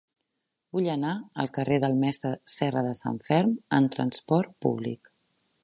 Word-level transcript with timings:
Vull 0.75 0.87
anar 0.93 1.11
al 1.43 1.51
carrer 1.57 1.77
del 1.83 1.99
Mestre 2.05 2.31
Serradesanferm 2.55 3.55
amb 3.81 3.95
trasport 3.97 4.59
públic. 4.67 5.17